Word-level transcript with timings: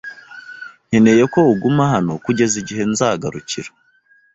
nkeneye 0.87 1.23
ko 1.33 1.39
uguma 1.53 1.83
hano 1.93 2.11
kugeza 2.25 2.55
igihe 2.61 2.83
nzagarukira. 2.91 3.69